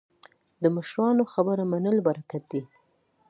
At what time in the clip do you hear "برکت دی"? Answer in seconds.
2.07-2.61